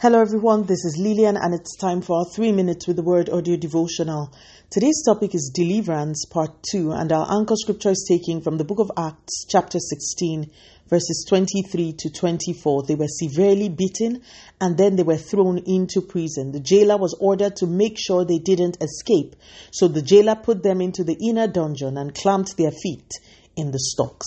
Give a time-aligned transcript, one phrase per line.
[0.00, 0.62] Hello, everyone.
[0.62, 4.32] This is Lillian, and it's time for our three minutes with the word audio devotional.
[4.70, 8.78] Today's topic is deliverance, part two, and our anchor scripture is taken from the book
[8.78, 10.52] of Acts, chapter 16,
[10.88, 12.84] verses 23 to 24.
[12.84, 14.22] They were severely beaten
[14.60, 16.52] and then they were thrown into prison.
[16.52, 19.34] The jailer was ordered to make sure they didn't escape,
[19.72, 23.10] so the jailer put them into the inner dungeon and clamped their feet
[23.56, 24.26] in the stocks.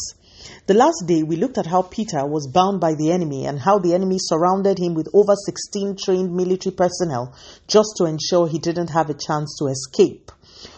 [0.68, 3.80] The last day, we looked at how Peter was bound by the enemy and how
[3.80, 7.34] the enemy surrounded him with over 16 trained military personnel
[7.68, 10.32] just to ensure he didn't have a chance to escape.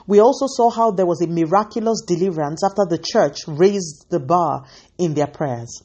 [0.07, 4.65] We also saw how there was a miraculous deliverance after the church raised the bar
[4.97, 5.81] in their prayers.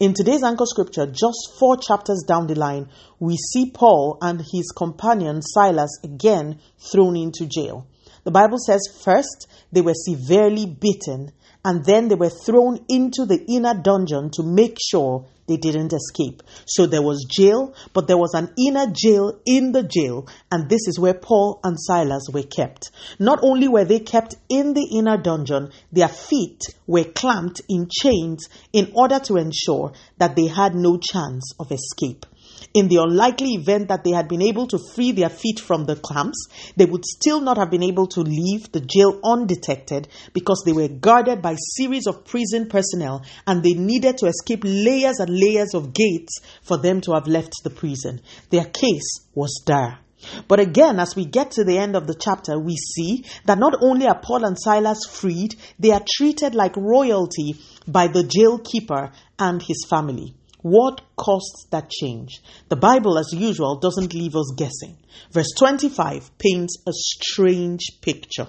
[0.00, 2.88] In today's anchor scripture, just four chapters down the line,
[3.20, 6.58] we see Paul and his companion Silas again
[6.90, 7.86] thrown into jail.
[8.24, 11.32] The Bible says first they were severely beaten
[11.64, 16.42] and then they were thrown into the inner dungeon to make sure they didn't escape.
[16.66, 20.86] So there was jail, but there was an inner jail in the jail, and this
[20.86, 22.90] is where Paul and Silas were kept.
[23.18, 28.48] Not only were they kept in the inner dungeon, their feet were clamped in chains
[28.72, 32.26] in order to ensure that they had no chance of escape.
[32.74, 35.96] In the unlikely event that they had been able to free their feet from the
[35.96, 40.72] clamps, they would still not have been able to leave the jail undetected because they
[40.72, 45.74] were guarded by series of prison personnel and they needed to escape layers and layers
[45.74, 48.22] of gates for them to have left the prison.
[48.48, 49.98] Their case was dire.
[50.48, 53.74] But again, as we get to the end of the chapter, we see that not
[53.82, 59.10] only are Paul and Silas freed, they are treated like royalty by the jail keeper
[59.38, 60.34] and his family.
[60.62, 62.40] What caused that change?
[62.68, 64.96] The Bible, as usual, doesn't leave us guessing.
[65.32, 68.46] Verse 25 paints a strange picture.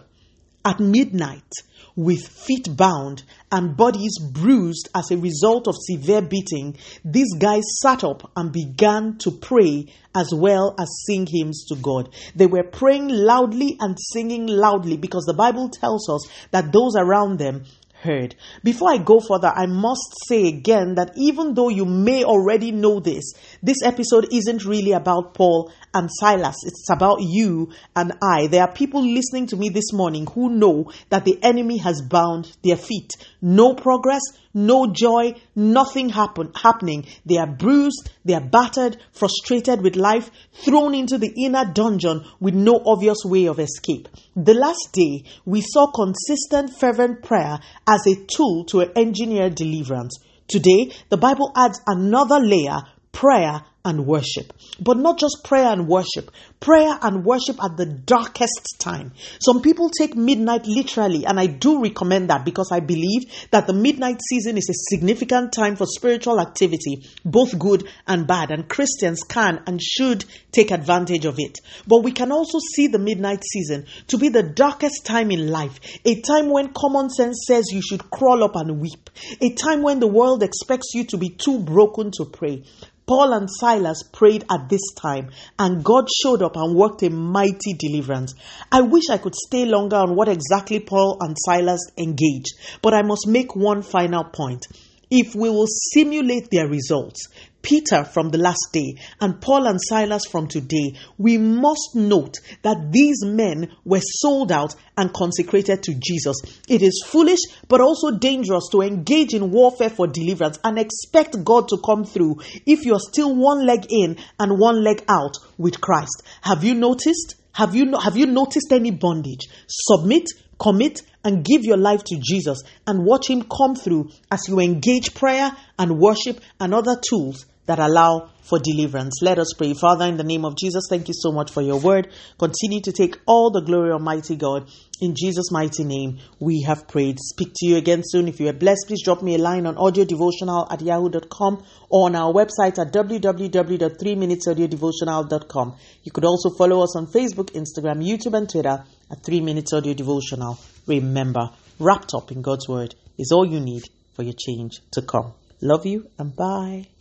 [0.63, 1.51] At midnight,
[1.95, 8.03] with feet bound and bodies bruised as a result of severe beating, these guys sat
[8.03, 12.09] up and began to pray as well as sing hymns to God.
[12.35, 17.39] They were praying loudly and singing loudly because the Bible tells us that those around
[17.39, 17.65] them
[18.03, 18.35] heard.
[18.63, 22.99] Before I go further, I must say again that even though you may already know
[22.99, 26.55] this, this episode isn't really about Paul and Silas.
[26.65, 28.47] It's about you and I.
[28.47, 32.55] There are people listening to me this morning who know that the enemy has bound
[32.63, 33.11] their feet.
[33.41, 34.21] No progress,
[34.53, 37.05] no joy, nothing happen, happening.
[37.25, 42.53] They are bruised, they are battered, frustrated with life, thrown into the inner dungeon with
[42.53, 44.07] no obvious way of escape.
[44.35, 50.17] The last day, we saw consistent, fervent prayer as a tool to engineer deliverance.
[50.47, 52.81] Today, the Bible adds another layer
[53.11, 54.53] prayer and worship.
[54.79, 59.11] But not just prayer and worship, prayer and worship at the darkest time.
[59.39, 63.73] Some people take midnight literally, and I do recommend that because I believe that the
[63.73, 69.23] midnight season is a significant time for spiritual activity, both good and bad, and Christians
[69.23, 71.59] can and should take advantage of it.
[71.85, 75.79] But we can also see the midnight season to be the darkest time in life,
[76.05, 79.09] a time when common sense says you should crawl up and weep,
[79.41, 82.63] a time when the world expects you to be too broken to pray.
[83.05, 87.73] Paul and Silas prayed at this time, and God showed up and worked a mighty
[87.77, 88.33] deliverance.
[88.71, 93.01] I wish I could stay longer on what exactly Paul and Silas engaged, but I
[93.01, 94.65] must make one final point.
[95.11, 97.27] If we will simulate their results,
[97.63, 102.91] Peter from the last day and Paul and Silas from today, we must note that
[102.91, 106.35] these men were sold out and consecrated to Jesus.
[106.67, 111.69] It is foolish but also dangerous to engage in warfare for deliverance and expect God
[111.69, 116.21] to come through if you're still one leg in and one leg out with Christ.
[116.41, 117.35] Have you noticed?
[117.53, 119.47] Have you, have you noticed any bondage?
[119.67, 120.27] Submit,
[120.59, 125.13] commit, and give your life to Jesus and watch Him come through as you engage
[125.13, 129.21] prayer and worship and other tools that allow for deliverance.
[129.21, 129.73] Let us pray.
[129.73, 132.09] Father, in the name of Jesus, thank you so much for your word.
[132.37, 134.69] Continue to take all the glory, Almighty God.
[134.99, 137.17] In Jesus' mighty name, we have prayed.
[137.19, 138.27] Speak to you again soon.
[138.27, 142.15] If you are blessed, please drop me a line on audiodevotional at yahoo.com or on
[142.15, 145.75] our website at www.3minutesaudiodevotional.com.
[146.03, 149.93] You could also follow us on Facebook, Instagram, YouTube, and Twitter at 3 Minutes Audio
[149.93, 150.59] Devotional.
[150.85, 151.49] Remember,
[151.79, 153.83] wrapped up in God's word is all you need
[154.13, 155.33] for your change to come.
[155.61, 156.87] Love you and bye.